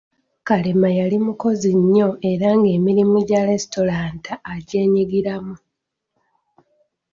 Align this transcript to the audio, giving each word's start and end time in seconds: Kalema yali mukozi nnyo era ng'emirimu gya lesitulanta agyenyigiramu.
Kalema 0.47 0.89
yali 0.99 1.17
mukozi 1.25 1.69
nnyo 1.79 2.09
era 2.31 2.49
ng'emirimu 2.59 3.17
gya 3.27 3.41
lesitulanta 3.47 4.31
agyenyigiramu. 4.53 5.55